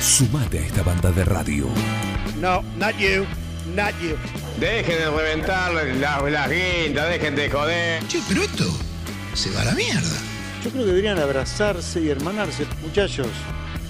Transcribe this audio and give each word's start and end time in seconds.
Sumate 0.00 0.60
a 0.60 0.62
esta 0.62 0.82
banda 0.82 1.10
de 1.12 1.26
radio. 1.26 1.66
No, 2.40 2.62
not 2.78 2.96
you, 2.96 3.26
not 3.74 3.92
you. 4.00 4.16
Dejen 4.58 4.96
de 4.98 5.10
reventar 5.10 5.74
las, 5.74 6.22
las 6.32 6.50
guindas, 6.50 7.10
dejen 7.10 7.36
de 7.36 7.50
joder. 7.50 8.02
Che, 8.08 8.18
pero 8.26 8.42
esto 8.42 8.64
se 9.34 9.50
va 9.50 9.60
a 9.60 9.66
la 9.66 9.72
mierda. 9.72 10.16
Yo 10.64 10.70
creo 10.70 10.84
que 10.84 10.88
deberían 10.88 11.18
abrazarse 11.18 12.00
y 12.00 12.08
hermanarse, 12.08 12.66
muchachos. 12.80 13.28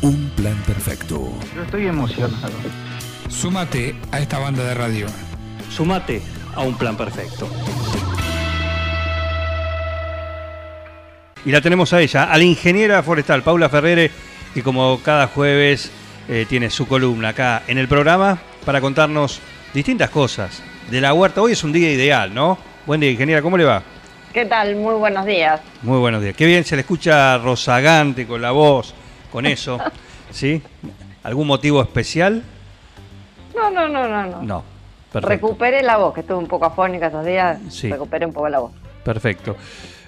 Un 0.03 0.31
plan 0.31 0.60
perfecto. 0.67 1.33
Yo 1.54 1.63
estoy 1.63 1.87
emocionado. 1.87 2.54
Súmate 3.29 3.95
a 4.11 4.19
esta 4.19 4.40
banda 4.40 4.65
de 4.65 4.74
radio. 4.74 5.06
Sumate 5.71 6.22
a 6.56 6.63
un 6.63 6.77
plan 6.77 6.97
perfecto. 6.97 7.49
Y 11.45 11.53
la 11.53 11.61
tenemos 11.61 11.92
a 11.92 12.01
ella, 12.01 12.24
a 12.24 12.37
la 12.37 12.42
ingeniera 12.42 13.01
forestal, 13.04 13.45
Paula 13.45 13.69
Ferrere, 13.69 14.11
que 14.53 14.65
como 14.65 15.01
cada 15.04 15.29
jueves 15.29 15.92
eh, 16.30 16.47
tiene 16.48 16.70
su 16.70 16.87
columna 16.87 17.30
acá 17.30 17.65
en 17.66 17.77
el 17.77 17.89
programa 17.89 18.39
para 18.65 18.80
contarnos 18.80 19.41
distintas 19.75 20.11
cosas 20.11 20.62
de 20.89 21.01
la 21.01 21.12
huerta. 21.12 21.43
Hoy 21.43 21.53
es 21.53 21.65
un 21.65 21.73
día 21.73 21.91
ideal, 21.91 22.33
¿no? 22.33 22.56
Buen 22.87 23.01
día, 23.01 23.11
ingeniera, 23.11 23.43
¿cómo 23.43 23.59
le 23.59 23.65
va? 23.65 23.83
¿Qué 24.33 24.47
tal? 24.47 24.77
Muy 24.77 24.95
buenos 24.95 25.27
días. 25.27 25.61
Muy 25.83 25.98
buenos 25.98 26.23
días. 26.23 26.37
Qué 26.37 26.47
bien 26.47 26.65
se 26.65 26.77
le 26.77 26.83
escucha 26.83 27.37
rozagante 27.39 28.29
con 28.29 28.41
la 28.41 28.53
voz, 28.53 28.95
con 29.33 29.45
eso. 29.45 29.79
¿Sí? 30.30 30.62
¿Algún 31.25 31.48
motivo 31.48 31.83
especial? 31.83 32.45
No, 33.56 33.69
no, 33.69 33.89
no, 33.89 34.06
no. 34.06 34.27
No. 34.27 34.42
No. 34.42 34.65
Perfecto. 35.12 35.48
Recuperé 35.48 35.83
la 35.83 35.97
voz, 35.97 36.15
que 36.15 36.20
estuve 36.20 36.39
un 36.39 36.47
poco 36.47 36.67
afónica 36.67 37.06
estos 37.06 37.27
días. 37.27 37.59
Sí. 37.70 37.91
Recuperé 37.91 38.25
un 38.25 38.33
poco 38.33 38.48
la 38.48 38.61
voz. 38.61 38.73
Perfecto. 39.03 39.56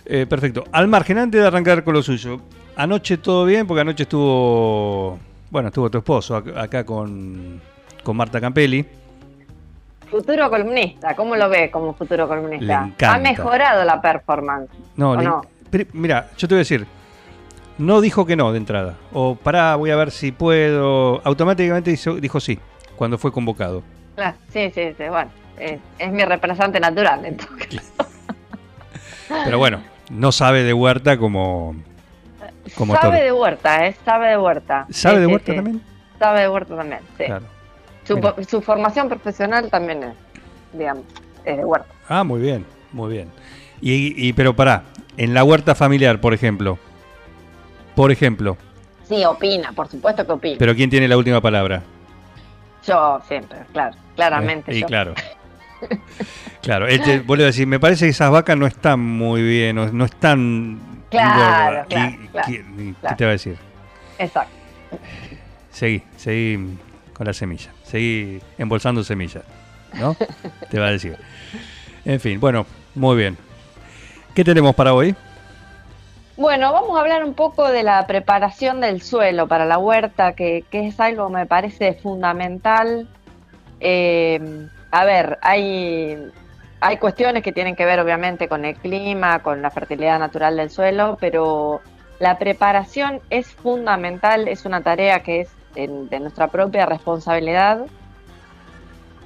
Eh, 0.07 0.27
perfecto. 0.27 0.63
Al 0.71 0.87
margen, 0.87 1.19
antes 1.19 1.41
de 1.41 1.47
arrancar 1.49 1.83
con 1.83 1.95
lo 1.95 2.03
suyo, 2.05 2.41
anoche 2.77 3.19
todo 3.19 3.45
bien, 3.45 3.67
porque 3.67 3.81
anoche 3.81 4.05
estuvo, 4.05 5.19
bueno, 5.53 5.69
estuvo 5.69 5.91
tu 5.91 5.99
esposo 5.99 6.43
ac- 6.43 6.57
acá 6.59 6.85
con, 6.85 7.61
con 8.03 8.17
Marta 8.17 8.41
Campelli. 8.41 8.85
Futuro 10.11 10.49
columnista, 10.51 11.15
¿cómo 11.15 11.37
lo 11.37 11.49
ve 11.51 11.71
como 11.71 11.93
futuro 11.95 12.27
columnista? 12.27 12.65
Le 12.67 12.73
encanta. 12.89 13.15
Ha 13.15 13.19
mejorado 13.19 13.85
la 13.85 14.01
performance. 14.01 14.71
No, 14.97 15.11
¿o 15.13 15.17
le- 15.17 15.25
no? 15.25 15.43
mira, 15.93 16.31
yo 16.39 16.49
te 16.49 16.55
voy 16.55 16.59
a 16.61 16.65
decir, 16.67 16.87
no 17.79 18.01
dijo 18.01 18.25
que 18.25 18.35
no 18.35 18.51
de 18.53 18.59
entrada. 18.59 18.97
O 19.13 19.35
pará, 19.37 19.77
voy 19.77 19.91
a 19.91 19.97
ver 19.97 20.11
si 20.11 20.33
puedo. 20.33 21.21
Automáticamente 21.25 21.91
hizo- 21.91 22.17
dijo 22.17 22.41
sí, 22.41 22.59
cuando 22.97 23.19
fue 23.19 23.31
convocado. 23.31 23.83
Claro, 24.15 24.37
sí, 24.53 24.71
sí, 24.75 24.93
sí. 24.97 25.05
Bueno, 25.09 25.31
es, 25.59 25.81
es 25.99 26.13
mi 26.13 26.25
representante 26.25 26.81
natural. 26.81 27.25
Entonces. 27.27 27.93
Pero 29.45 29.59
bueno, 29.59 29.81
no 30.11 30.33
sabe 30.33 30.63
de 30.63 30.73
huerta 30.73 31.17
como. 31.19 31.75
Como 32.75 32.95
sabe 32.97 33.23
de 33.23 33.33
huerta, 33.33 33.87
¿eh? 33.87 33.97
Sabe 34.05 34.29
de 34.29 34.39
huerta. 34.39 34.87
¿Sabe 34.91 35.17
Sí, 35.17 35.21
de 35.21 35.27
huerta 35.27 35.53
sí. 35.53 35.57
también? 35.57 35.83
Sabe 36.19 36.41
de 36.41 36.49
huerta 36.49 36.77
también, 36.77 37.01
sí. 37.19 37.25
Claro. 37.25 37.47
Su, 38.49 38.61
formación 38.61 39.09
profesional 39.09 39.69
también 39.71 40.03
es, 40.03 40.15
digamos, 40.73 41.05
es 41.45 41.57
de 41.57 41.65
huerta. 41.65 41.89
Ah, 42.09 42.25
muy 42.25 42.41
bien, 42.41 42.65
muy 42.93 43.13
bien. 43.13 43.29
Y, 43.81 44.29
y- 44.29 44.33
pero 44.33 44.55
pará, 44.55 44.83
en 45.17 45.35
la 45.35 45.45
huerta 45.45 45.75
familiar, 45.75 46.21
por 46.21 46.35
ejemplo. 46.35 46.79
Por 47.95 48.11
ejemplo, 48.11 48.57
Sí, 49.09 49.23
opina, 49.25 49.73
por 49.73 49.89
supuesto 49.89 50.25
que 50.25 50.33
opina. 50.33 50.57
pero 50.59 50.75
¿quién 50.75 50.89
tiene 50.89 51.07
la 51.07 51.17
última 51.19 51.41
palabra? 51.43 51.83
Yo 52.87 53.21
siempre, 53.29 53.59
claro, 53.73 53.95
claramente. 54.17 54.73
Eh, 54.73 54.77
y 54.77 54.81
yo. 54.81 54.87
claro. 54.87 55.15
Claro, 56.63 56.87
él 56.87 57.03
te 57.03 57.19
vuelve 57.19 57.43
a 57.43 57.47
decir, 57.49 57.67
me 57.67 57.81
parece 57.81 58.05
que 58.05 58.11
esas 58.11 58.31
vacas 58.31 58.57
no 58.57 58.67
están 58.69 59.01
muy 59.01 59.43
bien, 59.43 59.75
no, 59.75 59.87
no 59.91 60.05
están 60.05 60.79
Claro, 61.13 61.85
claro, 61.89 62.15
¿qué, 62.47 62.53
y- 62.53 62.63
¿Qué 62.63 62.95
claro. 63.01 63.17
te 63.17 63.25
va 63.25 63.31
a 63.31 63.33
decir? 63.33 63.57
Exacto. 64.19 64.53
Seguí, 65.71 66.03
seguí 66.17 66.79
con 67.13 67.27
la 67.27 67.33
semilla, 67.33 67.71
seguí 67.85 68.41
embolsando 68.59 69.05
semillas, 69.05 69.45
¿no? 69.95 70.17
te 70.71 70.79
va 70.81 70.87
a 70.87 70.91
decir. 70.91 71.17
En 72.05 72.19
fin, 72.19 72.41
bueno, 72.41 72.67
muy 72.95 73.17
bien. 73.17 73.37
¿Qué 74.35 74.43
tenemos 74.45 74.75
para 74.75 74.95
hoy? 74.95 75.15
Bueno, 76.39 76.73
vamos 76.73 76.97
a 76.97 77.01
hablar 77.03 77.25
un 77.25 77.35
poco 77.35 77.69
de 77.69 77.83
la 77.83 78.07
preparación 78.07 78.81
del 78.81 79.03
suelo 79.03 79.47
para 79.47 79.67
la 79.67 79.77
huerta, 79.79 80.33
que, 80.33 80.65
que 80.71 80.89
es 80.89 80.99
algo 80.99 81.29
que 81.29 81.35
me 81.35 81.47
parece 81.47 81.93
fundamental. 82.03 83.07
Eh, 83.81 84.41
a 84.91 85.05
ver, 85.05 85.39
hay, 85.43 86.17
hay 86.83 86.97
cuestiones 86.99 87.43
que 87.43 87.53
tienen 87.53 87.77
que 87.77 87.85
ver 87.85 88.01
obviamente 88.01 88.49
con 88.49 88.65
el 88.65 88.75
clima, 88.77 89.39
con 89.39 89.63
la 89.63 89.71
fertilidad 89.71 90.19
natural 90.19 90.57
del 90.57 90.69
suelo, 90.69 91.17
pero 91.21 91.81
la 92.19 92.39
preparación 92.39 93.21
es 93.31 93.47
fundamental, 93.55 94.49
es 94.49 94.65
una 94.65 94.81
tarea 94.83 95.21
que 95.21 95.43
es 95.43 95.51
de 95.75 96.21
nuestra 96.21 96.49
propia 96.49 96.85
responsabilidad. 96.85 97.87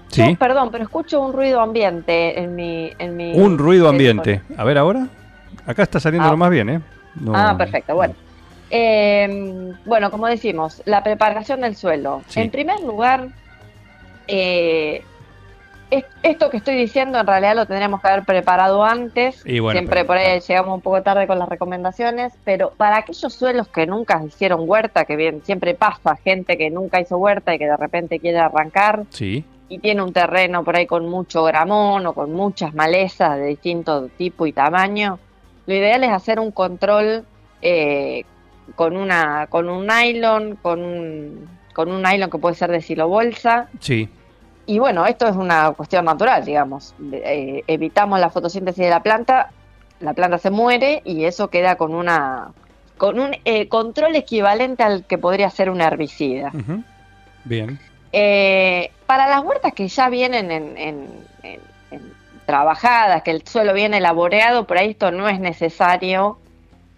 Sí, 0.08 0.22
No, 0.32 0.36
perdón, 0.38 0.70
pero 0.70 0.84
escucho 0.84 1.20
un 1.20 1.32
ruido 1.32 1.60
ambiente 1.60 2.38
en 2.40 2.54
mi... 2.54 2.92
En 2.98 3.16
mi 3.16 3.32
un 3.38 3.58
ruido 3.58 3.88
ambiente. 3.88 4.42
A 4.56 4.64
ver 4.64 4.78
ahora. 4.78 5.08
Acá 5.66 5.82
está 5.82 5.98
saliendo 5.98 6.28
Ah. 6.28 6.32
lo 6.32 6.36
más 6.36 6.50
bien, 6.50 6.68
¿eh? 6.70 6.80
No- 7.16 7.32
Ah, 7.34 7.56
perfecto, 7.58 7.94
bueno. 7.94 8.14
Eh, 8.70 9.72
bueno, 9.84 10.10
como 10.10 10.26
decimos, 10.26 10.82
la 10.84 11.02
preparación 11.02 11.60
del 11.62 11.74
suelo. 11.74 12.22
Sí. 12.28 12.40
En 12.40 12.50
primer 12.50 12.80
lugar, 12.80 13.28
eh, 14.28 15.02
esto 16.22 16.50
que 16.50 16.56
estoy 16.56 16.74
diciendo 16.76 17.18
en 17.20 17.26
realidad 17.26 17.54
lo 17.54 17.66
tendríamos 17.66 18.00
que 18.00 18.08
haber 18.08 18.24
preparado 18.24 18.84
antes. 18.84 19.42
Y 19.46 19.60
bueno, 19.60 19.78
Siempre 19.78 20.00
pero- 20.00 20.06
por 20.08 20.16
ahí 20.16 20.40
llegamos 20.40 20.74
un 20.74 20.80
poco 20.80 21.02
tarde 21.02 21.26
con 21.26 21.38
las 21.38 21.48
recomendaciones, 21.48 22.32
pero 22.44 22.72
para 22.76 22.98
aquellos 22.98 23.32
suelos 23.32 23.68
que 23.68 23.86
nunca 23.86 24.22
hicieron 24.24 24.68
huerta, 24.68 25.04
que 25.04 25.16
bien 25.16 25.42
siempre 25.44 25.74
pasa, 25.74 26.16
gente 26.16 26.58
que 26.58 26.70
nunca 26.70 27.00
hizo 27.00 27.16
huerta 27.18 27.54
y 27.54 27.58
que 27.58 27.66
de 27.66 27.76
repente 27.76 28.18
quiere 28.18 28.38
arrancar 28.38 29.04
Sí, 29.10 29.44
y 29.68 29.78
tiene 29.78 30.02
un 30.02 30.12
terreno 30.12 30.64
por 30.64 30.76
ahí 30.76 30.86
con 30.86 31.08
mucho 31.08 31.44
gramón 31.44 32.06
o 32.06 32.12
con 32.14 32.32
muchas 32.32 32.74
malezas 32.74 33.36
de 33.38 33.46
distinto 33.46 34.08
tipo 34.16 34.46
y 34.46 34.52
tamaño, 34.52 35.18
lo 35.66 35.74
ideal 35.74 36.02
es 36.04 36.10
hacer 36.10 36.38
un 36.40 36.50
control 36.52 37.24
eh, 37.62 38.24
con 38.74 38.96
una 38.96 39.46
con 39.48 39.68
un 39.68 39.86
nylon, 39.86 40.56
con 40.56 40.82
un, 40.84 41.48
con 41.72 41.90
un 41.92 42.02
nylon 42.02 42.28
que 42.30 42.38
puede 42.38 42.54
ser 42.56 42.70
de 42.70 42.80
silobolsa. 42.80 43.68
sí, 43.80 44.08
Y 44.66 44.78
bueno, 44.80 45.06
esto 45.06 45.26
es 45.28 45.36
una 45.36 45.70
cuestión 45.72 46.04
natural, 46.04 46.44
digamos. 46.44 46.94
Eh, 47.12 47.62
evitamos 47.66 48.18
la 48.20 48.30
fotosíntesis 48.30 48.82
de 48.84 48.90
la 48.90 49.02
planta, 49.02 49.50
la 50.00 50.12
planta 50.12 50.38
se 50.38 50.50
muere 50.50 51.02
y 51.04 51.24
eso 51.24 51.48
queda 51.48 51.76
con 51.76 51.94
una 51.94 52.52
con 52.98 53.20
un 53.20 53.36
eh, 53.44 53.68
control 53.68 54.16
equivalente 54.16 54.82
al 54.82 55.04
que 55.04 55.18
podría 55.18 55.50
ser 55.50 55.68
un 55.70 55.80
herbicida. 55.82 56.50
bien. 57.44 57.78
Eh, 58.12 58.90
para 59.06 59.28
las 59.28 59.42
huertas 59.44 59.72
que 59.74 59.86
ya 59.88 60.08
vienen 60.08 60.50
en, 60.50 60.76
en- 60.78 61.08
en- 61.42 61.60
en 61.90 62.12
trabajadas, 62.46 63.22
que 63.22 63.30
el 63.32 63.46
suelo 63.46 63.74
viene 63.74 64.00
laboreado, 64.00 64.66
por 64.66 64.78
ahí 64.78 64.90
esto 64.92 65.10
no 65.10 65.28
es 65.28 65.38
necesario 65.40 66.38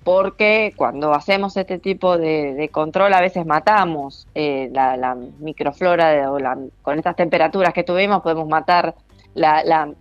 porque 0.09 0.73
cuando 0.75 1.13
hacemos 1.13 1.55
este 1.59 1.79
tipo 1.79 2.17
de, 2.17 2.55
de 2.55 2.71
control 2.71 3.13
a 3.13 3.21
veces 3.21 3.45
matamos 3.45 4.27
eh, 4.35 4.71
la, 4.73 4.97
la 4.97 5.15
microflora 5.15 6.09
de- 6.09 6.27
o 6.27 6.39
la- 6.39 6.57
con 6.81 6.97
estas 6.97 7.15
temperaturas 7.15 7.75
que 7.75 7.85
tuvimos 7.85 8.23
podemos 8.23 8.49
matar 8.49 8.95
la, 9.35 9.63
la- 9.65 9.93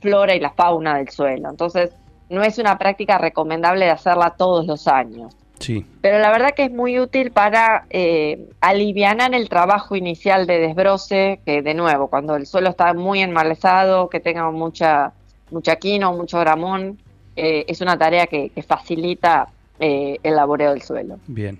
flora 0.00 0.34
y 0.34 0.40
la 0.40 0.50
fauna 0.50 0.96
del 0.96 1.10
suelo. 1.10 1.48
Entonces 1.48 1.90
no 2.28 2.42
es 2.42 2.58
una 2.58 2.76
práctica 2.76 3.18
recomendable 3.18 3.84
de 3.84 3.92
hacerla 3.92 4.30
todos 4.36 4.66
los 4.66 4.88
años 4.88 5.32
Sí, 5.60 5.84
pero 6.00 6.18
la 6.18 6.30
verdad 6.32 6.50
que 6.56 6.64
es 6.64 6.72
muy 6.72 6.98
útil 6.98 7.30
para 7.30 7.84
eh, 7.90 8.48
alivianar 8.60 9.32
el 9.34 9.48
trabajo 9.48 9.94
inicial 9.94 10.46
de 10.48 10.58
desbroce, 10.58 11.38
que 11.44 11.62
de 11.62 11.74
nuevo, 11.74 12.08
cuando 12.08 12.34
el 12.34 12.46
suelo 12.46 12.70
está 12.70 12.94
muy 12.94 13.20
enmalezado, 13.20 14.08
que 14.08 14.18
tenga 14.20 14.50
mucha, 14.50 15.12
mucha 15.52 15.76
quino, 15.76 16.14
mucho 16.14 16.38
gramón, 16.40 16.98
eh, 17.36 17.64
es 17.68 17.80
una 17.80 17.96
tarea 17.98 18.26
que, 18.26 18.50
que 18.50 18.62
facilita 18.62 19.48
eh, 19.78 20.18
el 20.22 20.36
laboreo 20.36 20.70
del 20.70 20.82
suelo. 20.82 21.18
bien. 21.26 21.58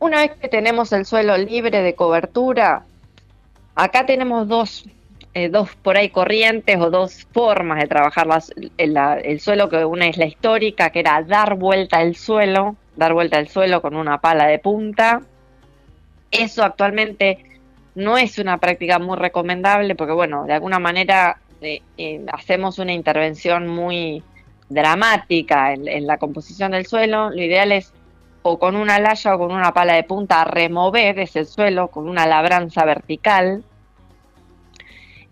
Una 0.00 0.18
vez 0.20 0.32
que 0.40 0.48
tenemos 0.48 0.92
el 0.92 1.04
suelo 1.04 1.36
libre 1.36 1.82
de 1.82 1.94
cobertura, 1.96 2.84
acá 3.74 4.06
tenemos 4.06 4.46
dos, 4.46 4.84
eh, 5.34 5.48
dos 5.48 5.74
por 5.82 5.96
ahí 5.96 6.10
corrientes 6.10 6.76
o 6.80 6.88
dos 6.90 7.26
formas 7.32 7.80
de 7.80 7.88
trabajar 7.88 8.26
las- 8.28 8.52
el, 8.76 8.94
la- 8.94 9.18
el 9.18 9.40
suelo, 9.40 9.68
que 9.68 9.84
una 9.84 10.06
es 10.06 10.16
la 10.16 10.26
histórica, 10.26 10.90
que 10.90 11.00
era 11.00 11.20
dar 11.24 11.56
vuelta 11.56 11.98
al 11.98 12.14
suelo, 12.14 12.76
dar 12.96 13.12
vuelta 13.12 13.38
al 13.38 13.48
suelo 13.48 13.82
con 13.82 13.96
una 13.96 14.18
pala 14.20 14.46
de 14.46 14.60
punta. 14.60 15.20
Eso 16.30 16.62
actualmente 16.62 17.38
no 17.96 18.16
es 18.18 18.38
una 18.38 18.58
práctica 18.58 19.00
muy 19.00 19.16
recomendable 19.16 19.96
porque, 19.96 20.12
bueno, 20.12 20.44
de 20.44 20.52
alguna 20.52 20.78
manera 20.78 21.38
eh, 21.60 21.82
eh, 21.96 22.24
hacemos 22.32 22.78
una 22.78 22.92
intervención 22.92 23.66
muy 23.66 24.22
dramática 24.68 25.72
en, 25.72 25.88
en 25.88 26.06
la 26.06 26.18
composición 26.18 26.72
del 26.72 26.86
suelo. 26.86 27.30
Lo 27.30 27.42
ideal 27.42 27.72
es 27.72 27.92
o 28.42 28.58
con 28.58 28.76
una 28.76 28.98
laya 28.98 29.34
o 29.34 29.38
con 29.38 29.52
una 29.52 29.72
pala 29.72 29.94
de 29.94 30.04
punta 30.04 30.44
remover 30.44 31.18
ese 31.18 31.44
suelo 31.44 31.88
con 31.88 32.08
una 32.08 32.26
labranza 32.26 32.84
vertical, 32.84 33.62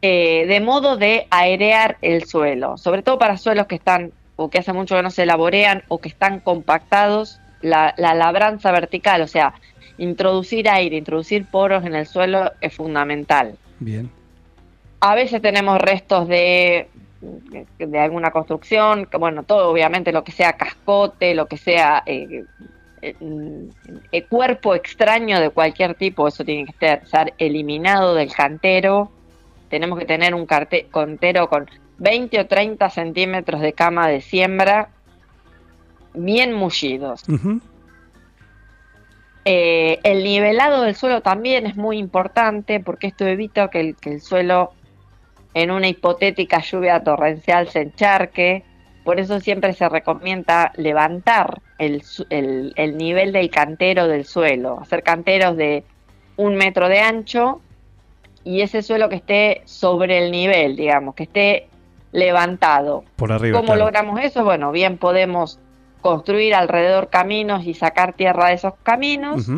eh, 0.03 0.45
de 0.47 0.61
modo 0.61 0.97
de 0.97 1.27
airear 1.31 1.97
el 2.03 2.25
suelo, 2.25 2.77
sobre 2.77 3.03
todo 3.03 3.19
para 3.19 3.39
suelos 3.39 3.67
que 3.67 3.77
están 3.77 4.13
o 4.37 4.51
que 4.51 4.59
hace 4.59 4.73
mucho 4.73 4.97
que 4.97 5.03
no 5.03 5.11
se 5.11 5.25
laborean 5.25 5.83
o 5.89 5.99
que 5.99 6.11
están 6.11 6.41
compactados, 6.41 7.41
la, 7.63 7.95
la 7.97 8.13
labranza 8.15 8.71
vertical, 8.71 9.23
o 9.23 9.27
sea, 9.27 9.55
introducir 9.97 10.69
aire, 10.69 10.97
introducir 10.97 11.47
poros 11.47 11.87
en 11.87 11.95
el 11.95 12.07
suelo 12.07 12.53
es 12.61 12.75
fundamental. 12.75 13.57
Bien. 13.81 14.11
A 15.01 15.15
veces 15.15 15.41
tenemos 15.41 15.81
restos 15.81 16.29
de, 16.29 16.89
de 17.79 17.99
alguna 17.99 18.31
construcción, 18.31 19.07
que, 19.07 19.17
bueno, 19.17 19.43
todo 19.43 19.71
obviamente 19.71 20.13
lo 20.13 20.25
que 20.25 20.33
sea 20.33 20.55
cascote, 20.55 21.35
lo 21.35 21.47
que 21.47 21.57
sea 21.57 22.03
eh, 22.07 22.45
eh, 23.03 23.15
eh, 24.13 24.25
cuerpo 24.25 24.75
extraño 24.75 25.41
de 25.41 25.51
cualquier 25.51 25.95
tipo, 25.95 26.27
eso 26.27 26.45
tiene 26.45 26.65
que 26.65 26.73
estar, 26.95 27.35
eliminado 27.39 28.15
del 28.15 28.33
cantero. 28.33 29.11
Tenemos 29.69 29.99
que 29.99 30.07
tener 30.07 30.35
un 30.35 30.47
cantero 30.47 31.49
con 31.49 31.69
20 31.99 32.41
o 32.41 32.47
30 32.47 32.91
centímetros 32.91 33.61
de 33.61 33.73
cama 33.73 34.09
de 34.09 34.21
siembra 34.21 34.89
bien 36.15 36.53
mullidos. 36.53 37.23
Eh, 39.45 40.01
el 40.03 40.25
nivelado 40.25 40.83
del 40.83 40.97
suelo 40.97 41.21
también 41.21 41.67
es 41.67 41.77
muy 41.77 41.99
importante 41.99 42.81
porque 42.81 43.07
esto 43.07 43.25
evita 43.27 43.69
que 43.69 43.79
el, 43.79 43.97
que 43.97 44.15
el 44.15 44.21
suelo 44.21 44.73
en 45.57 45.71
una 45.71 45.89
hipotética 45.89 46.61
lluvia 46.61 47.03
torrencial 47.03 47.69
se 47.69 47.81
encharque. 47.81 48.63
Por 49.05 49.19
eso 49.19 49.41
siempre 49.41 49.73
se 49.73 49.89
recomienda 49.89 50.71
levantar 50.77 51.63
el, 51.79 52.03
el- 52.29 52.75
el 52.77 52.99
nivel 52.99 53.33
del 53.33 53.49
cantero 53.49 54.07
del 54.07 54.27
suelo, 54.27 54.79
hacer 54.83 55.03
canteros 55.03 55.57
de 55.57 55.83
un 56.37 56.57
metro 56.57 56.91
de 56.91 57.01
ancho 57.01 57.63
y 58.45 58.61
ese 58.61 58.83
suelo 58.83 59.09
que 59.09 59.17
esté 59.17 59.63
sobre 59.65 60.19
el 60.19 60.31
nivel, 60.31 60.77
digamos, 60.77 61.15
que 61.15 61.23
esté 61.23 61.69
levantado. 62.13 63.05
Por 63.17 63.33
arriba. 63.33 63.57
¿Cómo 63.59 63.69
claro. 63.69 63.85
logramos 63.87 64.21
eso? 64.21 64.45
Bueno, 64.45 64.73
bien 64.73 64.99
podemos 64.99 65.59
construir 66.03 66.55
alrededor 66.55 67.09
caminos 67.09 67.65
y 67.65 67.73
sacar 67.73 68.13
tierra 68.13 68.49
de 68.49 68.55
esos 68.55 68.75
caminos. 68.83 69.49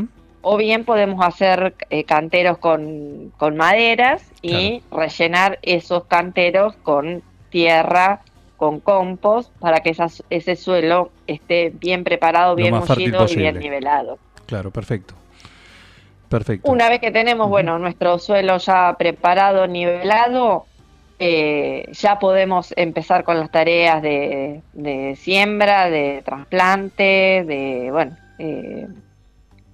O 0.43 0.56
bien 0.56 0.85
podemos 0.85 1.25
hacer 1.25 1.75
eh, 1.90 2.05
canteros 2.05 2.58
con, 2.58 3.31
con 3.37 3.56
maderas 3.56 4.23
y 4.43 4.82
rellenar 4.90 5.58
esos 5.62 6.05
canteros 6.06 6.75
con 6.82 7.23
tierra, 7.50 8.20
con 8.56 8.81
compost, 8.81 9.52
para 9.58 9.81
que 9.81 9.90
esas- 9.90 10.23
ese 10.31 10.56
suelo 10.56 11.11
esté 11.26 11.70
bien 11.70 12.05
preparado, 12.05 12.55
bien 12.55 12.75
mullido 12.75 13.25
y 13.29 13.37
bien 13.37 13.58
nivelado. 13.61 14.19
Claro, 14.46 14.70
perfecto. 14.70 15.14
Perfecto. 16.29 16.70
Una 16.70 16.88
vez 16.90 17.00
que 17.00 17.11
tenemos, 17.11 17.49
bueno, 17.49 17.79
nuestro 17.79 18.19
suelo 18.19 18.58
ya 18.58 18.94
preparado, 18.99 19.67
nivelado, 19.67 20.67
eh, 21.19 21.87
ya 21.93 22.19
podemos 22.19 22.73
empezar 22.76 23.25
con 23.25 23.40
las 23.40 23.50
tareas 23.50 24.02
de, 24.02 24.62
de 24.73 25.17
siembra, 25.17 25.88
de 25.88 26.23
trasplante, 26.25 27.44
de, 27.46 27.88
bueno, 27.90 28.17
eh, 28.38 28.87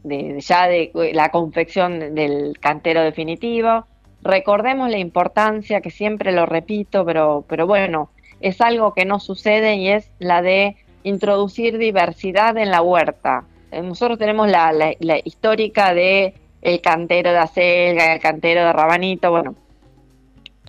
de, 0.04 0.40
ya 0.40 0.68
de 0.68 0.90
la 1.12 1.30
confección 1.30 2.14
del 2.14 2.56
cantero 2.60 3.02
definitivo. 3.02 3.86
Recordemos 4.22 4.88
la 4.90 4.98
importancia, 4.98 5.80
que 5.80 5.90
siempre 5.90 6.32
lo 6.32 6.46
repito, 6.46 7.04
pero, 7.04 7.44
pero 7.48 7.66
bueno, 7.66 8.10
es 8.40 8.60
algo 8.60 8.94
que 8.94 9.04
no 9.04 9.18
sucede 9.20 9.74
y 9.76 9.88
es 9.88 10.10
la 10.18 10.40
de 10.42 10.76
introducir 11.02 11.76
diversidad 11.78 12.56
en 12.56 12.70
la 12.70 12.80
huerta. 12.80 13.44
Eh, 13.72 13.82
Nosotros 13.82 14.18
tenemos 14.18 14.48
la, 14.50 14.72
la- 14.72 14.94
la 15.00 15.18
histórica 15.24 15.92
de 15.92 16.34
el 16.62 16.80
cantero 16.80 17.30
de 17.32 17.38
acelga, 17.38 18.14
el 18.14 18.20
cantero 18.20 18.64
de 18.64 18.72
rabanito, 18.72 19.30
bueno, 19.30 19.54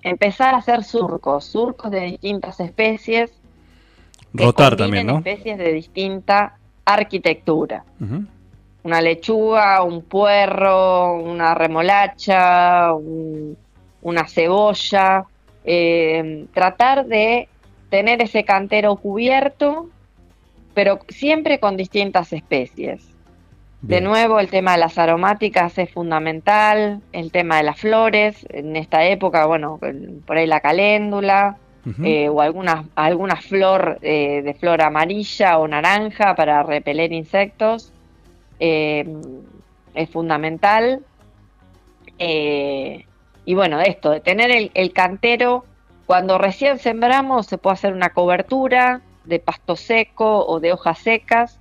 empezar 0.03 0.53
a 0.53 0.57
hacer 0.57 0.83
surcos, 0.83 1.45
surcos 1.45 1.91
de 1.91 2.01
distintas 2.01 2.59
especies. 2.59 3.31
Rotar 4.33 4.75
también, 4.75 5.07
¿no? 5.07 5.17
Especies 5.19 5.57
de 5.57 5.71
distinta 5.71 6.57
arquitectura. 6.83 7.85
Una 8.85 9.01
lechuga, 9.01 9.81
un 9.81 10.03
puerro, 10.03 11.15
una 11.15 11.55
remolacha, 11.55 12.93
un- 12.93 13.57
una 14.03 14.27
cebolla. 14.27 15.25
eh, 15.67 16.45
tratar 16.53 17.07
de 17.07 17.47
tener 17.89 18.21
ese 18.21 18.43
cantero 18.43 18.95
cubierto, 18.97 19.87
pero 20.75 20.99
siempre 21.09 21.59
con 21.59 21.75
distintas 21.75 22.31
especies. 22.33 23.03
De 23.81 23.99
nuevo, 24.01 24.39
el 24.39 24.47
tema 24.51 24.73
de 24.73 24.77
las 24.77 24.99
aromáticas 24.99 25.75
es 25.79 25.89
fundamental, 25.91 27.01
el 27.13 27.31
tema 27.31 27.57
de 27.57 27.63
las 27.63 27.79
flores, 27.79 28.45
en 28.51 28.75
esta 28.75 29.05
época, 29.05 29.47
bueno, 29.47 29.79
por 30.27 30.37
ahí 30.37 30.45
la 30.45 30.59
caléndula, 30.59 31.57
eh, 32.05 32.29
o 32.29 32.41
alguna, 32.41 32.85
alguna 32.95 33.37
flor 33.37 33.97
eh, 34.03 34.43
de 34.43 34.53
flor 34.53 34.83
amarilla 34.83 35.57
o 35.57 35.67
naranja 35.67 36.35
para 36.35 36.61
repeler 36.61 37.11
insectos, 37.11 37.91
eh, 38.59 39.05
es 39.93 40.09
fundamental. 40.09 41.03
Eh, 42.19 43.05
y 43.45 43.53
bueno, 43.53 43.79
esto, 43.81 44.11
de 44.11 44.19
tener 44.21 44.71
el, 44.73 44.93
cantero, 44.93 45.65
cuando 46.05 46.37
recién 46.37 46.79
sembramos 46.79 47.47
se 47.47 47.57
puede 47.57 47.75
hacer 47.75 47.93
una 47.93 48.09
cobertura 48.09 49.01
de 49.25 49.39
pasto 49.39 49.75
seco 49.75 50.45
o 50.45 50.59
de 50.59 50.73
hojas 50.73 50.99
secas 50.99 51.59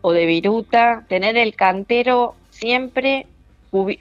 o 0.00 0.12
de 0.12 0.26
viruta, 0.26 1.04
tener 1.08 1.36
el 1.36 1.54
cantero 1.54 2.34
siempre 2.50 3.26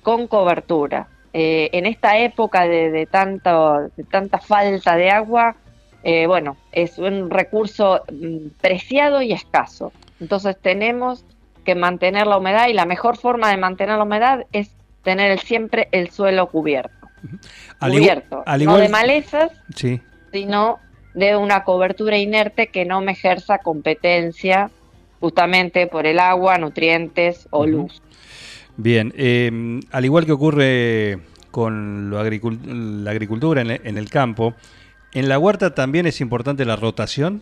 con 0.01 0.27
cobertura. 0.27 1.07
Eh, 1.33 1.69
en 1.74 1.86
esta 1.86 2.18
época 2.18 2.63
de, 2.63 2.89
de, 2.89 3.00
de 3.00 3.06
tanta 3.06 4.39
falta 4.39 4.95
de 4.95 5.12
agua, 5.12 5.56
eh, 6.03 6.27
bueno, 6.27 6.57
es 6.71 6.97
un 6.97 7.30
recurso 7.30 8.01
mm, 8.12 8.50
preciado 8.62 9.21
y 9.21 9.33
escaso. 9.33 9.91
Entonces 10.19 10.57
tenemos 10.59 11.25
que 11.74 11.75
mantener 11.80 12.25
la 12.25 12.38
humedad 12.38 12.68
y 12.68 12.74
la 12.74 12.86
mejor 12.86 13.16
forma 13.18 13.50
de 13.51 13.57
mantener 13.57 13.98
la 13.98 14.04
humedad 14.04 14.45
es 14.51 14.71
tener 15.04 15.31
el- 15.31 15.39
siempre 15.39 15.88
el 15.92 16.10
suelo 16.10 16.48
cubierto. 16.48 17.07
Al 17.80 17.92
cubierto, 17.92 18.44
al 18.45 18.66
no 18.66 18.77
de 18.77 18.89
malezas, 18.89 19.51
Sí. 19.75 20.01
sino 20.31 20.80
de 21.13 21.36
una 21.36 21.63
cobertura 21.63 22.18
inerte 22.18 22.68
que 22.68 22.86
no 22.86 23.01
me 23.01 23.12
ejerza 23.12 23.60
competencia 23.60 24.71
justamente 25.19 25.86
por 25.88 26.07
el 26.07 26.19
agua, 26.19 26.57
nutrientes 26.57 27.48
o 27.51 27.66
luz. 27.68 28.01
Bien, 28.77 29.13
eh, 29.18 29.80
al 29.92 30.06
igual 30.06 30.25
que 30.25 30.31
ocurre 30.31 31.19
con 31.51 32.10
lo 32.10 32.19
agricul- 32.24 33.04
la 33.04 33.12
agricultura 33.12 33.62
en 33.62 33.72
el, 33.72 33.81
en 33.83 33.98
el 33.98 34.10
campo, 34.10 34.54
¿en 35.13 35.27
la 35.30 35.38
huerta 35.38 35.75
también 35.75 36.06
es 36.07 36.22
importante 36.22 36.63
la 36.65 36.77
rotación? 36.77 37.42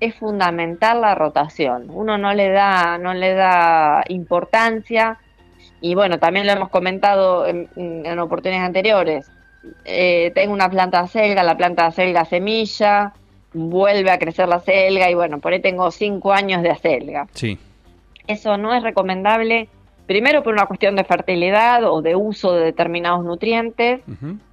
Es 0.00 0.14
fundamental 0.14 1.00
la 1.00 1.14
rotación. 1.14 1.86
Uno 1.90 2.18
no 2.18 2.32
le 2.34 2.50
da, 2.50 2.98
no 2.98 3.14
le 3.14 3.34
da 3.34 4.04
importancia 4.08 5.18
y 5.80 5.94
bueno, 5.94 6.18
también 6.18 6.46
lo 6.46 6.52
hemos 6.52 6.68
comentado 6.68 7.46
en, 7.46 7.68
en 7.76 8.18
oportunidades 8.18 8.66
anteriores. 8.66 9.30
Eh, 9.84 10.32
tengo 10.34 10.52
una 10.52 10.70
planta 10.70 10.98
de 10.98 11.04
acelga, 11.04 11.42
la 11.42 11.56
planta 11.56 11.82
de 11.82 11.88
acelga 11.88 12.24
semilla, 12.24 13.12
vuelve 13.52 14.10
a 14.10 14.18
crecer 14.18 14.48
la 14.48 14.56
acelga 14.56 15.10
y 15.10 15.14
bueno, 15.14 15.38
por 15.40 15.52
ahí 15.52 15.60
tengo 15.60 15.90
cinco 15.90 16.32
años 16.32 16.62
de 16.62 16.70
acelga. 16.70 17.26
Sí. 17.32 17.58
Eso 18.26 18.56
no 18.56 18.74
es 18.74 18.82
recomendable, 18.82 19.68
primero 20.06 20.42
por 20.42 20.52
una 20.52 20.66
cuestión 20.66 20.96
de 20.96 21.04
fertilidad 21.04 21.84
o 21.84 22.02
de 22.02 22.14
uso 22.14 22.52
de 22.52 22.64
determinados 22.64 23.24
nutrientes. 23.24 24.00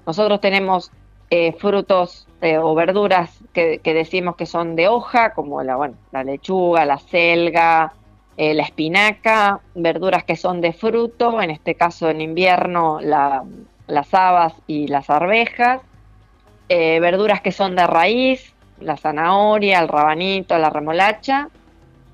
Nosotros 0.06 0.40
tenemos 0.40 0.92
eh, 1.30 1.54
frutos 1.60 2.28
eh, 2.46 2.60
o 2.60 2.76
verduras 2.76 3.40
que, 3.54 3.80
decimos 3.84 4.36
que 4.36 4.46
son 4.46 4.76
de 4.76 4.88
hoja, 4.88 5.34
como 5.34 5.64
la, 5.64 5.76
bueno, 5.76 5.96
la 6.12 6.24
lechuga, 6.24 6.86
la 6.86 6.98
selga, 7.00 7.94
eh, 8.38 8.54
la 8.54 8.64
espinaca, 8.64 9.62
verduras 9.74 10.24
que 10.24 10.36
son 10.36 10.62
de 10.62 10.72
fruto, 10.74 11.42
en 11.42 11.50
este 11.50 11.76
caso 11.76 12.10
en 12.10 12.22
invierno 12.22 13.00
la- 13.02 13.44
las 13.88 14.14
habas 14.14 14.54
y 14.68 14.88
las 14.88 15.10
arvejas, 15.10 15.82
eh, 16.70 17.00
verduras 17.00 17.42
que 17.42 17.52
son 17.52 17.76
de 17.76 17.88
raíz, 17.88 18.54
la 18.80 18.98
zanahoria, 18.98 19.80
el 19.80 19.88
rabanito, 19.88 20.58
la 20.58 20.70
remolacha, 20.70 21.50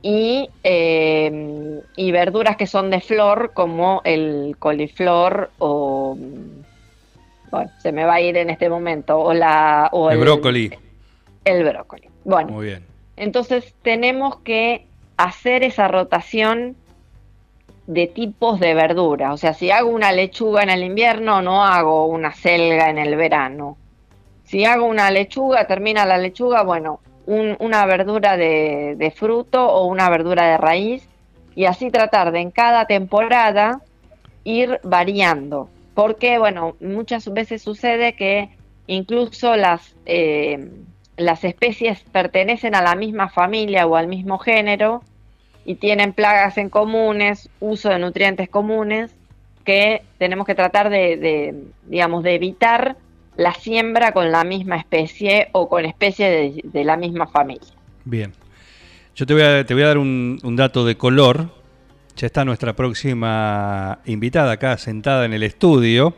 y, 0.01 0.49
eh, 0.63 1.81
y 1.95 2.11
verduras 2.11 2.55
que 2.57 2.67
son 2.67 2.89
de 2.89 3.01
flor 3.01 3.51
como 3.53 4.01
el 4.03 4.55
coliflor 4.59 5.51
o 5.59 6.17
bueno, 7.51 7.69
se 7.79 7.91
me 7.91 8.05
va 8.05 8.15
a 8.15 8.21
ir 8.21 8.37
en 8.37 8.49
este 8.49 8.69
momento 8.69 9.19
o 9.19 9.33
la 9.33 9.89
o 9.91 10.09
El 10.09 10.19
brócoli. 10.19 10.71
el 11.45 11.63
brócoli. 11.63 12.07
Bueno, 12.23 12.51
Muy 12.51 12.67
bien. 12.67 12.85
entonces 13.17 13.73
tenemos 13.81 14.37
que 14.37 14.85
hacer 15.17 15.63
esa 15.63 15.87
rotación 15.87 16.75
de 17.87 18.07
tipos 18.07 18.59
de 18.59 18.73
verduras. 18.73 19.33
O 19.33 19.37
sea, 19.37 19.53
si 19.53 19.69
hago 19.71 19.89
una 19.89 20.11
lechuga 20.11 20.63
en 20.63 20.69
el 20.69 20.83
invierno, 20.83 21.41
no 21.41 21.63
hago 21.65 22.05
una 22.05 22.31
selga 22.33 22.89
en 22.89 22.97
el 22.97 23.15
verano. 23.15 23.77
Si 24.45 24.65
hago 24.65 24.85
una 24.85 25.11
lechuga, 25.11 25.65
termina 25.67 26.05
la 26.05 26.17
lechuga, 26.17 26.63
bueno, 26.63 26.99
un- 27.25 27.55
una 27.59 27.85
verdura 27.85 28.37
de, 28.37 28.95
de 28.97 29.11
fruto 29.11 29.65
o 29.67 29.85
una 29.87 30.09
verdura 30.09 30.45
de 30.51 30.57
raíz. 30.57 31.07
Y 31.55 31.65
así 31.65 31.89
tratar 31.91 32.31
de 32.31 32.39
en 32.39 32.51
cada 32.51 32.85
temporada 32.85 33.81
ir 34.45 34.79
variando. 34.83 35.69
Porque, 35.93 36.37
bueno, 36.39 36.75
muchas 36.79 37.31
veces 37.33 37.61
sucede 37.61 38.13
que 38.13 38.49
incluso 38.87 39.55
las, 39.55 39.95
eh, 40.05 40.69
las 41.17 41.43
especies 41.43 42.03
pertenecen 42.11 42.75
a 42.75 42.81
la 42.81 42.95
misma 42.95 43.29
familia 43.29 43.85
o 43.85 43.95
al 43.95 44.07
mismo 44.07 44.37
género 44.37 45.03
y 45.65 45.75
tienen 45.75 46.13
plagas 46.13 46.57
en 46.57 46.69
comunes, 46.69 47.49
uso 47.59 47.89
de 47.89 47.99
nutrientes 47.99 48.49
comunes, 48.49 49.15
que 49.65 50.01
tenemos 50.17 50.47
que 50.47 50.55
tratar 50.55 50.89
de, 50.89 51.63
digamos, 51.85 52.23
de 52.23 52.35
evitar 52.35 52.97
la 53.37 53.53
siembra 53.53 54.11
con 54.11 54.31
la 54.31 54.43
misma 54.43 54.77
especie 54.77 55.49
o 55.51 55.69
con 55.69 55.85
especies 55.85 56.55
de, 56.63 56.83
la 56.83 56.97
misma 56.97 57.27
familia. 57.27 57.69
Bien. 58.05 58.33
Yo 59.15 59.25
te 59.25 59.33
voy 59.33 59.43
a, 59.43 59.65
te 59.65 59.73
voy 59.73 59.83
a 59.83 59.87
dar 59.87 59.97
un 59.97 60.55
dato 60.55 60.83
de 60.83 60.97
color. 60.97 61.60
Ya 62.15 62.27
está 62.27 62.45
nuestra 62.45 62.75
próxima 62.75 63.99
invitada 64.05 64.51
acá 64.53 64.77
sentada 64.77 65.25
en 65.25 65.33
el 65.33 65.43
estudio. 65.43 66.15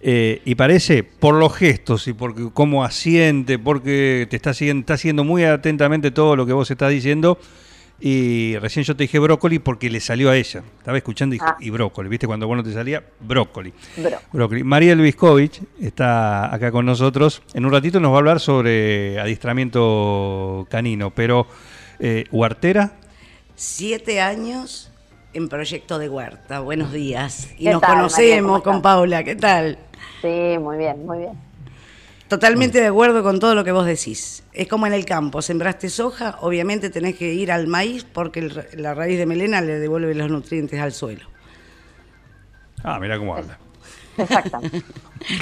Eh, 0.00 0.42
y 0.44 0.54
parece, 0.54 1.02
por 1.02 1.34
los 1.34 1.56
gestos 1.56 2.06
y 2.06 2.12
por 2.12 2.52
cómo 2.52 2.84
asiente, 2.84 3.58
porque 3.58 4.26
te 4.30 4.36
está 4.36 4.54
siguiendo, 4.54 4.80
está 4.82 4.96
siguiendo 4.96 5.24
muy 5.24 5.42
atentamente 5.44 6.10
todo 6.12 6.36
lo 6.36 6.46
que 6.46 6.52
vos 6.52 6.70
estás 6.70 6.90
diciendo. 6.90 7.38
Y 8.00 8.56
recién 8.58 8.84
yo 8.84 8.94
te 8.94 9.02
dije 9.02 9.18
brócoli 9.18 9.58
porque 9.58 9.90
le 9.90 9.98
salió 9.98 10.30
a 10.30 10.36
ella. 10.36 10.62
Estaba 10.78 10.96
escuchando 10.96 11.34
y, 11.34 11.38
Ah. 11.42 11.56
y 11.58 11.70
brócoli. 11.70 12.08
¿Viste? 12.08 12.28
Cuando 12.28 12.46
vos 12.46 12.56
no 12.56 12.62
te 12.62 12.72
salía, 12.72 13.02
brócoli. 13.18 13.72
Bro. 13.96 14.18
Brócoli. 14.32 14.62
María 14.62 14.92
Elviskovich 14.92 15.60
está 15.80 16.54
acá 16.54 16.70
con 16.70 16.86
nosotros. 16.86 17.42
En 17.54 17.66
un 17.66 17.72
ratito 17.72 17.98
nos 17.98 18.12
va 18.12 18.16
a 18.16 18.18
hablar 18.18 18.38
sobre 18.38 19.18
adiestramiento 19.18 20.68
canino, 20.70 21.10
pero 21.10 21.46
eh, 21.98 22.24
huartera, 22.30 22.92
Siete 23.56 24.20
años 24.20 24.87
en 25.38 25.48
proyecto 25.48 25.98
de 25.98 26.08
huerta. 26.08 26.60
Buenos 26.60 26.92
días. 26.92 27.48
Y 27.56 27.64
¿Qué 27.64 27.72
nos 27.72 27.80
tal, 27.80 27.96
conocemos 27.96 28.62
¿Cómo 28.62 28.74
con? 28.74 28.82
Paula. 28.82 29.24
¿Qué 29.24 29.36
tal? 29.36 29.78
Sí, 30.20 30.58
muy 30.60 30.76
bien, 30.76 31.06
muy 31.06 31.18
bien. 31.18 31.32
Totalmente 32.28 32.80
de 32.80 32.88
acuerdo 32.88 33.22
con 33.22 33.40
todo 33.40 33.54
lo 33.54 33.64
que 33.64 33.72
vos 33.72 33.86
decís. 33.86 34.42
Es 34.52 34.68
como 34.68 34.86
en 34.86 34.92
el 34.92 35.06
campo, 35.06 35.40
sembraste 35.40 35.88
soja, 35.88 36.36
obviamente 36.40 36.90
tenés 36.90 37.16
que 37.16 37.32
ir 37.32 37.50
al 37.50 37.68
maíz 37.68 38.04
porque 38.04 38.40
el 38.40 38.66
la 38.74 38.92
raíz 38.92 39.16
de 39.16 39.24
melena 39.24 39.62
le 39.62 39.78
devuelve 39.78 40.14
los 40.14 40.28
nutrientes 40.30 40.78
al 40.78 40.92
suelo. 40.92 41.26
Ah, 42.82 42.98
mira 43.00 43.16
cómo 43.16 43.34
habla. 43.34 43.58
Exactamente. 44.18 44.82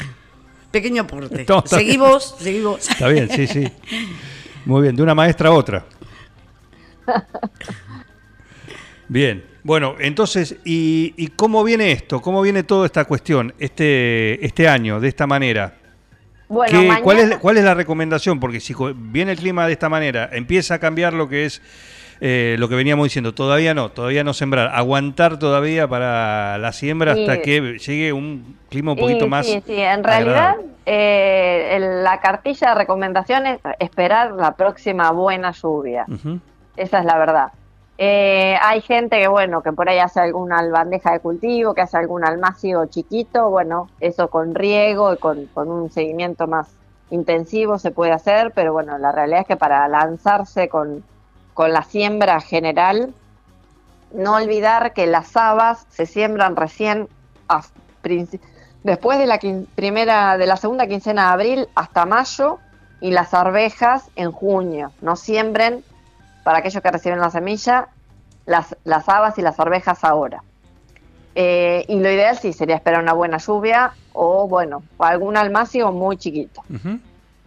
Pequeño 0.71 1.03
aporte. 1.03 1.45
No, 1.49 1.65
seguí 1.67 1.97
bien. 1.97 2.00
vos, 2.00 2.37
seguí 2.38 2.62
vos. 2.62 2.88
Está 2.88 3.09
bien, 3.09 3.29
sí, 3.31 3.47
sí. 3.47 3.67
Muy 4.67 4.83
bien, 4.83 4.95
de 4.95 5.03
una 5.03 5.15
maestra 5.15 5.49
a 5.49 5.53
otra. 5.53 5.85
Bien, 9.09 9.45
bueno, 9.67 9.97
entonces, 9.99 10.57
¿y, 10.65 11.13
y 11.17 11.27
cómo 11.29 11.65
viene 11.65 11.91
esto? 11.91 12.23
¿Cómo 12.23 12.41
viene 12.41 12.63
toda 12.63 12.87
esta 12.87 13.05
cuestión 13.05 13.53
este, 13.59 14.45
este 14.47 14.69
año, 14.69 15.01
de 15.01 15.09
esta 15.09 15.27
manera? 15.27 15.75
Bueno, 16.49 16.71
¿Qué- 16.71 16.87
mañana, 16.87 17.03
cuál, 17.03 17.19
es, 17.19 17.37
¿Cuál 17.39 17.57
es 17.57 17.65
la 17.65 17.75
recomendación? 17.75 18.39
Porque 18.39 18.61
si 18.61 18.75
viene 18.95 19.33
el 19.33 19.39
clima 19.39 19.67
de 19.67 19.73
esta 19.73 19.89
manera, 19.89 20.29
empieza 20.33 20.75
a 20.75 20.79
cambiar 20.79 21.13
lo 21.15 21.29
que 21.29 21.45
es 21.47 21.61
eh, 22.21 22.55
lo 22.59 22.69
que 22.69 22.77
veníamos 22.77 23.05
diciendo, 23.05 23.35
todavía 23.35 23.75
no, 23.75 23.91
todavía 23.91 24.25
no 24.25 24.33
sembrar, 24.33 24.71
aguantar 24.75 25.39
todavía 25.39 25.87
para 25.87 26.57
la 26.59 26.73
siembra 26.73 27.13
hasta 27.13 27.43
que 27.43 27.77
llegue 27.79 28.13
un 28.13 28.57
clima 28.71 28.93
un 28.93 28.99
Y 28.99 29.01
poquito 29.03 29.27
más. 29.27 29.47
Sí, 29.47 29.61
sí, 29.67 29.75
en 29.77 30.03
realidad 30.03 30.55
eh, 30.87 31.79
la 32.05 32.21
cartilla 32.21 32.69
de 32.71 32.75
recomendaciones 32.77 33.59
es 33.65 33.73
esperar 33.81 34.33
la 34.33 34.55
próxima 34.55 35.11
buena 35.11 35.51
lluvia. 35.51 36.07
Esa 36.77 37.01
es 37.01 37.05
la 37.05 37.19
verdad. 37.19 37.49
Eh, 37.99 38.57
hay 38.61 38.83
gente 38.83 39.19
que, 39.19 39.29
bueno, 39.29 39.62
que 39.62 39.73
por 39.73 39.88
ahí 39.88 39.99
hace 39.99 40.21
alguna 40.21 40.62
bandeja 40.69 41.12
de 41.12 41.21
cultivo, 41.21 41.73
que 41.73 41.81
hace 41.81 41.97
algún 41.97 42.25
almácigo 42.25 42.85
chiquito, 42.87 43.49
bueno, 43.49 43.88
eso 44.00 44.29
con 44.29 44.55
riego 44.55 45.15
y 45.15 45.17
con, 45.17 45.49
un 45.55 45.91
seguimiento 45.91 46.47
más 46.47 46.69
intensivo 47.11 47.79
se 47.79 47.93
puede 47.93 48.12
hacer, 48.12 48.53
pero 48.55 48.73
bueno, 48.73 48.99
la 48.99 49.12
realidad 49.12 49.41
es 49.41 49.47
que 49.47 49.57
para 49.57 49.88
lanzarse 49.88 50.69
con, 50.69 51.05
con 51.55 51.73
la 51.73 51.83
siembra 51.85 52.41
general, 52.41 53.15
no 54.12 54.35
olvidar 54.35 54.93
que 54.93 55.07
las 55.07 55.37
habas 55.37 55.87
se 55.88 56.05
siembran 56.05 56.55
recién 56.55 57.09
después 58.83 59.19
de 59.19 59.26
la 59.26 59.41
primera, 59.75 60.37
de 60.37 60.47
la 60.47 60.57
segunda 60.57 60.87
quincena 60.87 61.29
de 61.29 61.33
abril 61.33 61.69
hasta 61.75 62.05
mayo 62.05 62.59
y 63.00 63.11
las 63.11 63.35
arvejas 63.35 64.11
en 64.17 64.33
junio. 64.33 64.93
No 65.00 65.17
siembren 65.17 65.83
para 66.47 66.59
aquellos 66.59 66.81
que 66.81 66.91
reciben 66.93 67.19
la 67.19 67.29
semilla, 67.31 67.88
las, 68.45 68.76
las 68.85 69.09
habas 69.09 69.37
y 69.37 69.43
las 69.43 69.59
arvejas 69.59 70.05
ahora. 70.05 70.45
Eh, 71.35 71.85
y 71.88 71.99
lo 71.99 72.09
ideal 72.09 72.38
sí 72.38 72.53
sería 72.53 72.76
esperar 72.76 73.03
una 73.03 73.15
buena 73.15 73.38
lluvia 73.38 73.91
o, 74.12 74.47
bueno, 74.47 74.85
algún 75.00 75.37
almácigo 75.37 75.91
muy 75.91 76.17
chiquito. 76.17 76.62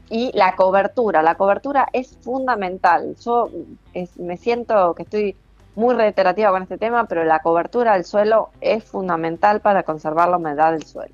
Y 0.10 0.32
la 0.38 0.58
cobertura, 0.58 1.22
la 1.22 1.36
cobertura 1.36 1.88
es 1.94 2.18
fundamental. 2.22 3.16
Yo 3.24 3.50
es- 3.94 4.18
me 4.18 4.36
siento 4.36 4.94
que 4.96 5.04
estoy 5.04 5.38
muy 5.76 5.96
reiterativa 5.96 6.52
con 6.52 6.64
este 6.64 6.78
tema, 6.78 7.06
pero 7.06 7.24
la 7.24 7.40
cobertura 7.40 7.94
del 7.94 8.04
suelo 8.04 8.50
es 8.60 8.84
fundamental 8.84 9.62
para 9.62 9.84
conservar 9.84 10.28
la 10.28 10.36
humedad 10.36 10.74
del 10.74 10.84
suelo. 10.84 11.14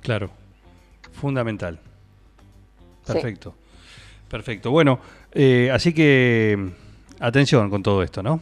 Claro, 0.00 0.30
fundamental. 1.12 1.78
Sí. 3.04 3.12
Perfecto, 3.12 3.54
perfecto. 4.30 4.70
Bueno, 4.70 5.00
eh, 5.32 5.70
así 5.70 5.92
que 5.92 6.72
atención 7.20 7.70
con 7.70 7.82
todo 7.82 8.02
esto, 8.02 8.22
¿no? 8.22 8.40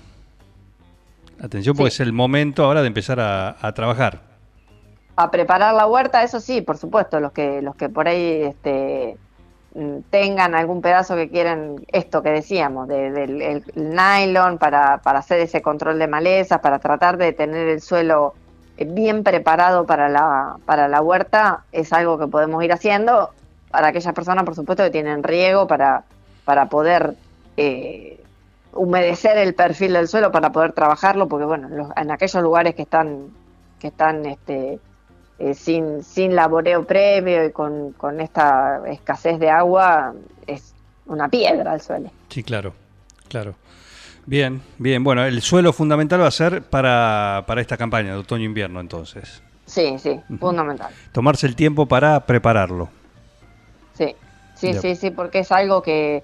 Atención 1.43 1.77
porque 1.77 1.91
Sí. 1.91 1.97
es 1.97 2.01
el 2.07 2.13
momento 2.13 2.65
ahora 2.65 2.81
de 2.83 2.89
empezar 2.89 3.21
a, 3.21 3.57
a 3.61 3.73
trabajar. 3.75 4.21
a 5.21 5.33
preparar 5.33 5.75
la 5.75 5.87
huerta, 5.89 6.23
eso 6.23 6.39
sí, 6.39 6.61
por 6.63 6.77
supuesto, 6.79 7.19
los 7.19 7.33
que 7.33 7.61
los 7.61 7.75
que 7.75 7.89
por 7.89 8.07
ahí 8.07 8.41
este, 8.45 9.17
mm, 9.75 9.99
tengan 10.11 10.55
algún 10.55 10.81
pedazo 10.81 11.17
que 11.17 11.29
quieren, 11.29 11.85
esto 11.89 12.23
que 12.23 12.31
decíamos, 12.31 12.87
de- 12.87 13.11
del 13.11 13.43
el- 13.43 13.65
el 13.75 13.91
nylon 13.91 14.59
para, 14.59 14.99
para 14.99 15.19
hacer 15.19 15.41
ese 15.41 15.61
control 15.61 15.99
de 15.99 16.07
malezas, 16.07 16.61
para 16.61 16.79
tratar 16.79 17.17
de 17.17 17.33
tener 17.33 17.67
el 17.67 17.81
suelo 17.81 18.35
eh, 18.77 18.85
bien 18.85 19.25
preparado 19.25 19.87
para 19.87 20.09
la, 20.09 20.55
para 20.65 20.87
la 20.87 21.03
huerta, 21.03 21.65
es 21.73 21.93
algo 21.93 22.17
que 22.17 22.29
podemos 22.29 22.63
ir 22.63 22.73
haciendo 22.73 23.31
para 23.73 23.89
aquellas 23.89 24.15
personas, 24.15 24.45
por 24.45 24.55
supuesto, 24.55 24.85
que 24.85 24.91
tienen 24.91 25.25
riego 25.25 25.67
para, 25.67 26.05
para 26.45 26.67
poder 26.69 27.15
eh, 27.57 28.21
humedecer 28.73 29.37
el 29.39 29.55
perfil 29.55 29.95
del 29.95 30.09
suelo, 30.09 30.31
para 30.31 30.51
poder 30.53 30.73
trabajarlo, 30.73 31.29
porque 31.29 31.47
bueno, 31.47 31.69
los- 31.69 31.89
en 31.97 32.11
aquellos 32.11 32.43
lugares 32.43 32.75
que 32.75 32.83
están, 32.83 33.29
que 33.79 33.89
están 33.89 34.27
este, 34.27 34.79
eh, 35.39 35.55
sin, 35.55 36.03
sin 36.03 36.35
laboreo 36.35 36.85
previo 36.85 37.45
y 37.45 37.53
con, 37.53 37.93
con 37.93 38.21
esta 38.21 38.81
escasez 38.87 39.39
de 39.39 39.51
agua, 39.51 40.13
es 40.47 40.75
una 41.07 41.29
piedra 41.29 41.75
el 41.75 41.81
suelo. 41.81 42.11
Sí, 42.29 42.43
claro, 42.43 42.75
claro. 43.29 43.55
Bien, 44.27 44.61
bien. 44.79 45.03
Bueno, 45.03 45.25
el 45.25 45.41
suelo 45.41 45.73
fundamental 45.73 46.21
va 46.21 46.27
a 46.27 46.31
ser 46.31 46.63
para, 46.63 47.45
para 47.47 47.61
esta 47.63 47.79
campaña 47.79 48.13
de 48.13 48.19
otoño-invierno, 48.19 48.79
entonces. 48.81 49.43
Sí, 49.65 49.99
sí, 49.99 50.21
fundamental. 50.39 50.93
Tomarse 51.13 51.47
el 51.47 51.57
tiempo 51.57 51.87
para 51.87 52.27
prepararlo. 52.27 52.91
Sí, 53.95 54.15
sí, 54.55 54.75
sí, 54.75 54.97
sí, 54.97 55.11
porque 55.11 55.41
es 55.41 55.53
algo 55.53 55.83
que, 55.83 56.23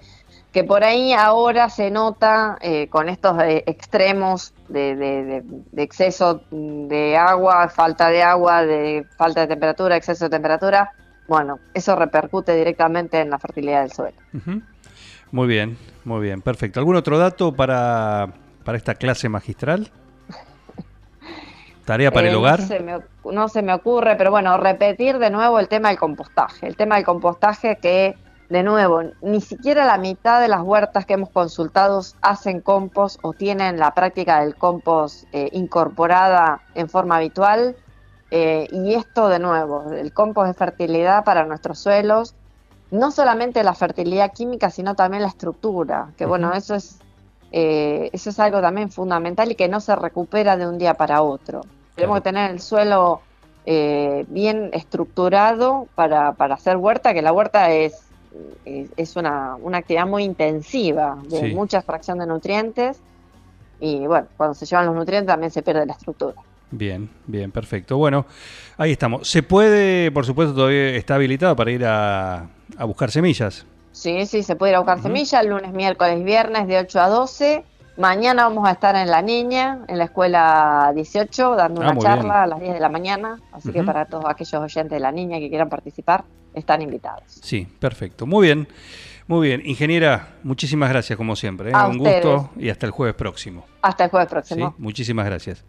que 0.54 0.62
por 0.64 0.84
ahí 0.84 1.12
ahora 1.12 1.68
se 1.68 1.90
nota 1.90 2.56
eh, 2.60 2.86
con 2.88 3.08
estos 3.08 3.36
eh, 3.42 3.64
extremos 3.66 4.54
de, 4.68 4.94
de- 4.94 5.24
de- 5.24 5.42
de 5.44 5.82
exceso 5.82 6.42
de 6.50 7.16
agua, 7.16 7.68
falta 7.68 8.08
de 8.08 8.22
agua, 8.22 8.62
de 8.64 9.04
falta 9.18 9.40
de 9.40 9.48
temperatura, 9.48 9.96
exceso 9.96 10.26
de 10.26 10.30
temperatura. 10.30 10.92
Bueno, 11.26 11.58
eso 11.74 11.96
repercute 11.96 12.54
directamente 12.54 13.20
en 13.20 13.30
la 13.30 13.38
fertilidad 13.38 13.80
del 13.82 13.90
suelo. 13.92 14.16
Muy 15.32 15.48
bien, 15.48 15.76
muy 16.04 16.20
bien, 16.22 16.40
perfecto. 16.40 16.78
¿Algún 16.78 16.94
otro 16.96 17.18
dato 17.18 17.52
para, 17.52 18.28
para 18.64 18.78
esta 18.78 18.94
clase 18.94 19.28
magistral? 19.28 19.90
¿Tarea 21.84 22.10
para 22.12 22.28
Eh, 22.28 22.30
el 22.30 22.36
hogar? 22.36 22.60
No 22.60 22.66
se, 22.66 22.80
me, 22.80 22.98
no 23.32 23.48
se 23.48 23.62
me 23.62 23.74
ocurre, 23.74 24.16
pero 24.16 24.30
bueno, 24.30 24.56
repetir 24.56 25.18
de 25.18 25.30
nuevo 25.30 25.58
el 25.58 25.66
tema 25.68 25.88
del 25.88 25.98
compostaje. 25.98 26.66
El 26.66 26.76
tema 26.76 26.94
del 26.94 27.04
compostaje 27.04 27.76
que, 27.82 28.14
de 28.48 28.62
nuevo, 28.62 29.02
ni 29.22 29.40
siquiera 29.40 29.86
la 29.86 29.98
mitad 29.98 30.40
de 30.40 30.48
las 30.48 30.62
huertas 30.62 31.06
que 31.06 31.14
hemos 31.14 31.30
consultado 31.30 32.02
hacen 32.20 32.60
compost 32.60 33.18
o 33.22 33.32
tienen 33.32 33.78
la 33.78 33.94
práctica 33.94 34.40
del 34.40 34.54
compost 34.54 35.24
eh, 35.32 35.48
incorporada 35.52 36.60
en 36.74 36.88
forma 36.88 37.16
habitual. 37.16 37.76
Eh, 38.30 38.68
y 38.70 38.94
esto, 38.94 39.28
de 39.28 39.38
nuevo, 39.38 39.90
el 39.92 40.12
compost 40.12 40.50
es 40.50 40.56
fertilidad 40.56 41.24
para 41.24 41.44
nuestros 41.44 41.78
suelos. 41.78 42.34
No 42.90 43.10
solamente 43.10 43.64
la 43.64 43.74
fertilidad 43.74 44.32
química, 44.32 44.70
sino 44.70 44.94
también 44.94 45.22
la 45.22 45.28
estructura. 45.28 46.08
Que 46.16 46.26
bueno, 46.26 46.52
eso 46.52 46.74
es 46.74 46.98
eh, 47.56 48.10
eso 48.12 48.30
es 48.30 48.40
algo 48.40 48.60
también 48.60 48.90
fundamental 48.90 49.48
y 49.52 49.54
que 49.54 49.68
no 49.68 49.78
se 49.80 49.94
recupera 49.94 50.56
de 50.56 50.66
un 50.66 50.76
día 50.76 50.94
para 50.94 51.22
otro. 51.22 51.60
Tenemos 51.94 52.16
que 52.16 52.22
tener 52.22 52.50
el 52.50 52.60
suelo 52.60 53.20
eh, 53.64 54.24
bien 54.26 54.70
estructurado 54.72 55.86
para, 55.94 56.32
para 56.32 56.56
hacer 56.56 56.76
huerta, 56.76 57.14
que 57.14 57.22
la 57.22 57.32
huerta 57.32 57.70
es, 57.70 58.03
es, 58.64 58.90
es 58.96 59.16
una, 59.16 59.56
una 59.56 59.78
actividad 59.78 60.06
muy 60.06 60.24
intensiva, 60.24 61.16
de 61.28 61.40
Sí. 61.40 61.54
mucha 61.54 61.78
extracción 61.78 62.18
de 62.18 62.26
nutrientes. 62.26 63.02
Y 63.80 64.06
bueno, 64.06 64.28
cuando 64.36 64.54
se 64.54 64.66
llevan 64.66 64.86
los 64.86 64.94
nutrientes 64.94 65.26
también 65.26 65.50
se 65.50 65.62
pierde 65.62 65.86
la 65.86 65.92
estructura. 65.92 66.34
Bien, 66.70 67.10
bien, 67.26 67.52
perfecto. 67.52 67.96
Bueno, 67.98 68.26
ahí 68.78 68.92
estamos. 68.92 69.28
¿Se 69.28 69.42
puede, 69.42 70.10
por 70.10 70.24
supuesto, 70.26 70.54
todavía 70.54 70.90
está 70.96 71.14
habilitado 71.16 71.54
para 71.54 71.70
ir 71.70 71.84
a, 71.84 72.48
a 72.76 72.84
buscar 72.84 73.10
semillas? 73.10 73.66
Sí, 73.92 74.26
sí, 74.26 74.42
se 74.42 74.56
puede 74.56 74.72
ir 74.72 74.76
a 74.76 74.80
buscar 74.80 74.96
Ujú. 74.98 75.04
semillas 75.08 75.44
lunes, 75.46 75.72
miércoles 75.72 76.18
y 76.20 76.24
viernes 76.24 76.66
de 76.66 76.78
8 76.78 77.00
a 77.00 77.08
12. 77.08 77.64
Mañana 77.96 78.48
vamos 78.48 78.66
a 78.68 78.72
estar 78.72 78.96
en 78.96 79.08
La 79.08 79.22
Niña, 79.22 79.84
en 79.86 79.98
la 79.98 80.04
escuela 80.04 80.90
18, 80.96 81.54
dando 81.54 81.80
Ah, 81.82 81.92
una 81.92 81.96
charla 82.00 82.22
bien. 82.22 82.32
a 82.32 82.46
las 82.48 82.58
10 82.60 82.74
de 82.74 82.80
la 82.80 82.88
mañana. 82.88 83.38
Así 83.52 83.70
que 83.70 83.84
para 83.84 84.06
todos 84.06 84.24
aquellos 84.26 84.60
oyentes 84.60 84.90
de 84.96 85.00
La 85.00 85.12
Niña 85.12 85.38
que 85.38 85.48
quieran 85.48 85.68
participar, 85.68 86.24
están 86.54 86.82
invitados. 86.82 87.22
Sí, 87.42 87.66
perfecto. 87.78 88.26
Muy 88.26 88.46
bien. 88.46 88.68
Muy 89.26 89.48
bien. 89.48 89.62
Ingeniera, 89.64 90.34
muchísimas 90.42 90.90
gracias 90.90 91.16
como 91.16 91.34
siempre. 91.36 91.70
¿eh? 91.70 91.74
A 91.74 91.86
Un 91.86 91.98
ustedes. 92.00 92.24
gusto 92.24 92.50
y 92.58 92.68
hasta 92.68 92.84
el 92.86 92.92
jueves 92.92 93.14
próximo. 93.16 93.64
Hasta 93.82 94.04
el 94.04 94.10
jueves 94.10 94.28
¿sí? 94.28 94.34
próximo. 94.34 94.74
Muchísimas 94.78 95.24
gracias. 95.26 95.64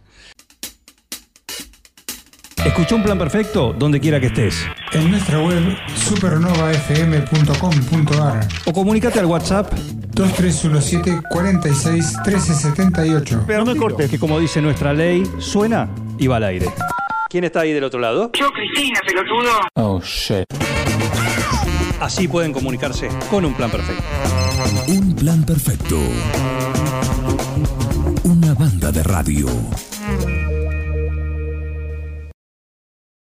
Escucha 2.65 2.95
un 2.95 3.03
plan 3.03 3.17
perfecto 3.19 3.73
donde 3.73 3.99
quiera 4.01 4.19
que 4.19 4.25
estés. 4.27 4.65
En 4.91 5.11
nuestra 5.11 5.39
web 5.39 5.77
supernovafm.com.ar 5.95 8.47
O 8.65 8.73
comunícate 8.73 9.19
al 9.19 9.25
WhatsApp. 9.27 9.71
2317 9.71 11.21
46 11.29 12.15
1378. 12.25 13.43
Pero 13.45 13.63
no 13.63 13.73
me 13.73 13.79
cortes, 13.79 14.09
que 14.09 14.17
como 14.17 14.39
dice 14.39 14.61
nuestra 14.61 14.93
ley, 14.93 15.23
suena 15.39 15.87
y 16.17 16.25
va 16.27 16.37
al 16.37 16.43
aire. 16.45 16.65
¿Quién 17.29 17.43
está 17.43 17.59
ahí 17.61 17.71
del 17.71 17.83
otro 17.83 17.99
lado? 17.99 18.31
Yo, 18.33 18.47
Cristina, 18.51 18.99
pelotudo. 19.05 19.51
Oh, 19.75 20.01
shit. 20.01 20.45
Así 21.99 22.27
pueden 22.27 22.51
comunicarse 22.53 23.09
con 23.29 23.45
un 23.45 23.53
plan 23.53 23.71
perfecto. 23.71 24.03
Un 24.87 25.13
plan 25.13 25.43
perfecto. 25.43 25.97
Una 28.23 28.53
banda 28.53 28.91
de 28.91 29.03
radio. 29.03 29.47